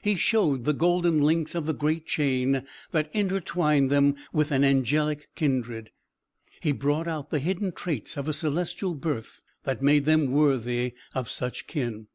[0.00, 5.28] He showed the golden links of the great chain that intertwined them with an angelic
[5.34, 5.90] kindred;
[6.60, 11.28] he brought out the hidden traits of a celestial birth that made them worthy of
[11.28, 12.06] such kin.